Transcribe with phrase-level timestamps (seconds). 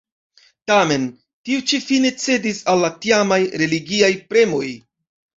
[0.69, 1.03] Tamen,
[1.49, 4.71] tiu ĉi fine cedis al la tiamaj religiaj premoj.